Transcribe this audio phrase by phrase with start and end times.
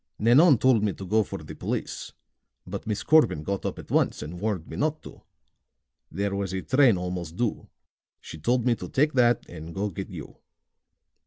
[0.17, 2.11] "Nanon told me to go for the police;
[2.65, 5.21] but Miss Corbin got up at once and warned me not to.
[6.11, 7.69] There was a train almost due;
[8.19, 10.37] she told me to take that and go get you."